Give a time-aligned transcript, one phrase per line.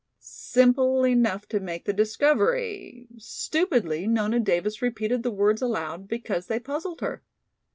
[0.17, 6.59] "Simple enough to make the discovery!" Stupidly Nona Davis repeated the words aloud, because they
[6.59, 7.21] puzzled her.